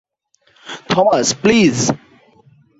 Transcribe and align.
Thomas, 0.89 1.27
please! 1.41 1.77